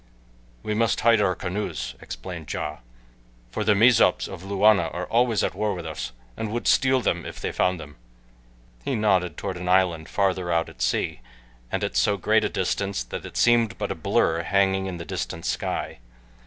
"We 0.63 0.73
must 0.73 1.01
hide 1.01 1.21
our 1.21 1.35
canoes," 1.35 1.93
explained 2.01 2.51
Ja, 2.51 2.77
"for 3.51 3.63
the 3.63 3.75
Mezops 3.75 4.27
of 4.27 4.41
Luana 4.41 4.91
are 4.91 5.05
always 5.05 5.43
at 5.43 5.53
war 5.53 5.75
with 5.75 5.85
us 5.85 6.11
and 6.35 6.49
would 6.51 6.65
steal 6.65 7.01
them 7.01 7.23
if 7.23 7.39
they 7.39 7.51
found 7.51 7.79
them," 7.79 7.97
he 8.83 8.95
nodded 8.95 9.37
toward 9.37 9.57
an 9.57 9.69
island 9.69 10.09
farther 10.09 10.51
out 10.51 10.69
at 10.69 10.81
sea, 10.81 11.19
and 11.71 11.83
at 11.83 11.95
so 11.95 12.17
great 12.17 12.43
a 12.43 12.49
distance 12.49 13.03
that 13.03 13.27
it 13.27 13.37
seemed 13.37 13.77
but 13.77 13.91
a 13.91 13.93
blur 13.93 14.41
hanging 14.41 14.87
in 14.87 14.97
the 14.97 15.05
distant 15.05 15.45
sky. 15.45 15.99